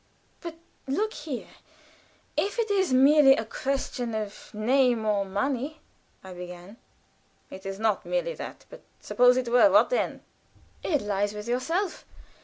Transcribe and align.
"But 0.41 0.55
look 0.87 1.13
here! 1.13 1.49
If 2.35 2.57
it 2.57 2.71
is 2.71 2.91
merely 2.91 3.35
a 3.35 3.45
question 3.45 4.15
of 4.15 4.51
name 4.51 5.05
or 5.05 5.25
money," 5.25 5.79
I 6.23 6.33
began. 6.33 6.77
"It 7.51 7.67
is 7.67 7.77
not 7.79 8.03
merely 8.03 8.33
that; 8.33 8.65
but 8.71 8.81
suppose 8.99 9.37
it 9.37 9.47
were, 9.47 9.69
what 9.69 9.91
then?" 9.91 10.21
"It 10.81 11.03
lies 11.03 11.35
with 11.35 11.47
yourself. 11.47 12.03